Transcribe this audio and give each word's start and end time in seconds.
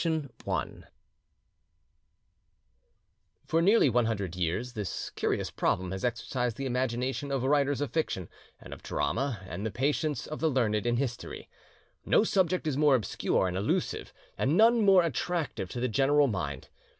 xxx]2759]) 0.01 0.83
For 3.45 3.61
nearly 3.61 3.87
one 3.87 4.05
hundred 4.07 4.35
years 4.35 4.73
this 4.73 5.11
curious 5.11 5.51
problem 5.51 5.91
has 5.91 6.03
exercised 6.03 6.57
the 6.57 6.65
imagination 6.65 7.29
of 7.31 7.43
writers 7.43 7.81
of 7.81 7.91
fiction—and 7.93 8.73
of 8.73 8.81
drama, 8.81 9.43
and 9.47 9.63
the 9.63 9.69
patience 9.69 10.25
of 10.25 10.39
the 10.39 10.49
learned 10.49 10.87
in 10.87 10.97
history. 10.97 11.51
No 12.03 12.23
subject 12.23 12.65
is 12.65 12.77
more 12.77 12.95
obscure 12.95 13.47
and 13.47 13.55
elusive, 13.55 14.11
and 14.39 14.57
none 14.57 14.83
more 14.83 15.03
attractive 15.03 15.69
to 15.69 15.79
the 15.79 15.87
general 15.87 16.25
mind. 16.25 16.69